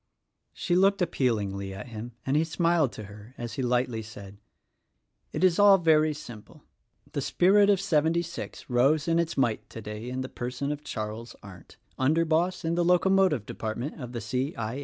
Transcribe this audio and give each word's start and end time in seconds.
She 0.55 0.75
looked 0.75 1.03
appealingly 1.03 1.75
at 1.75 1.89
him 1.89 2.13
and 2.25 2.35
he 2.35 2.43
smiled 2.43 2.91
to 2.93 3.03
her 3.03 3.35
as 3.37 3.53
he 3.53 3.61
lightly 3.61 4.01
said, 4.01 4.39
"It 5.31 5.43
is 5.43 5.59
all 5.59 5.77
very 5.77 6.11
simple. 6.11 6.63
The 7.11 7.21
spirit 7.21 7.69
of 7.69 7.79
seventy 7.79 8.23
six 8.23 8.67
rose 8.67 9.07
in 9.07 9.19
its 9.19 9.37
might 9.37 9.69
today 9.69 10.09
in 10.09 10.21
the 10.21 10.27
person 10.27 10.71
of 10.71 10.83
Charles 10.83 11.35
Arndt, 11.43 11.77
under 11.99 12.25
boss 12.25 12.65
in 12.65 12.73
the 12.73 12.83
locomotive 12.83 13.45
department 13.45 14.01
of 14.01 14.11
the 14.11 14.21
C. 14.21 14.55
I. 14.57 14.79